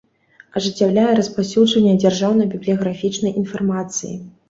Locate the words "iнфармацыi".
3.45-4.15